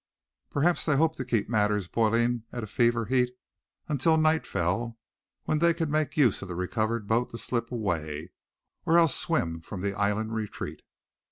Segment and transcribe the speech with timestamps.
[0.49, 3.35] Perhaps they hoped to keep matters boiling at fever heat
[3.87, 4.97] until night fell,
[5.43, 8.31] when they could make use of the recovered boat to slip away;
[8.83, 10.81] or else swim from the island retreat.